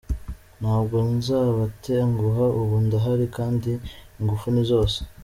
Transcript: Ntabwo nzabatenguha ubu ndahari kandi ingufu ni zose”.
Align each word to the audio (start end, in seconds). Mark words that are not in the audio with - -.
Ntabwo 0.61 0.95
nzabatenguha 1.15 2.45
ubu 2.59 2.75
ndahari 2.85 3.25
kandi 3.37 3.71
ingufu 4.19 4.47
ni 4.55 4.63
zose”. 4.69 4.97